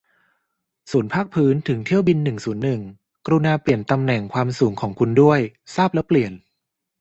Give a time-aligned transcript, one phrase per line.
[0.91, 2.81] ศูนย์ภาคพื้นถึงเที่ยวบินหนึ่งศูนย์หนึ่ง
[3.25, 5.39] กรุณาเปลี่ยนตำแหน่งความสูงของคุณด้วย
[5.75, 6.31] ทราบแล้วเปลี่ยน